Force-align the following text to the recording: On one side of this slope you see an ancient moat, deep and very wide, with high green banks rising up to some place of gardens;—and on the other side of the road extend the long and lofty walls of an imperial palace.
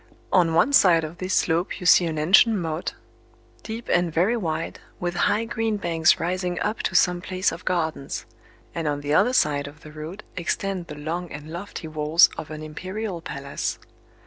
On 0.33 0.55
one 0.55 0.73
side 0.73 1.03
of 1.03 1.19
this 1.19 1.35
slope 1.35 1.79
you 1.79 1.85
see 1.85 2.07
an 2.07 2.17
ancient 2.17 2.55
moat, 2.55 2.95
deep 3.61 3.87
and 3.87 4.11
very 4.11 4.35
wide, 4.35 4.79
with 4.99 5.13
high 5.13 5.45
green 5.45 5.77
banks 5.77 6.19
rising 6.19 6.59
up 6.59 6.79
to 6.81 6.95
some 6.95 7.21
place 7.21 7.51
of 7.51 7.65
gardens;—and 7.65 8.87
on 8.87 9.01
the 9.01 9.13
other 9.13 9.31
side 9.33 9.67
of 9.67 9.81
the 9.81 9.91
road 9.91 10.23
extend 10.35 10.87
the 10.87 10.95
long 10.97 11.31
and 11.31 11.51
lofty 11.51 11.87
walls 11.87 12.31
of 12.35 12.49
an 12.49 12.63
imperial 12.63 13.21
palace. 13.21 13.77